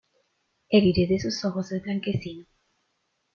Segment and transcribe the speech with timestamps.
[0.69, 2.47] El iris de sus ojos es blanquecino.